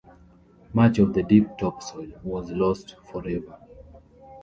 Much 0.73 0.97
of 0.97 1.13
the 1.13 1.21
deep 1.21 1.47
topsoil 1.59 2.11
was 2.23 2.49
lost 2.49 2.95
forever. 3.11 3.59